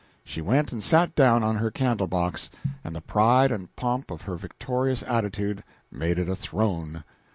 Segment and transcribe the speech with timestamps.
[0.23, 2.49] She went and sat down on her candle box,
[2.83, 7.03] and the pride and pomp of her victorious attitude made it a throne.